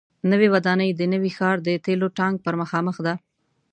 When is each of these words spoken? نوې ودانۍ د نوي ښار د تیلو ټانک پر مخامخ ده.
نوې 0.31 0.47
ودانۍ 0.53 0.89
د 0.95 1.01
نوي 1.13 1.31
ښار 1.37 1.55
د 1.67 1.69
تیلو 1.85 2.07
ټانک 2.17 2.35
پر 2.45 2.53
مخامخ 2.61 2.95
ده. 3.05 3.13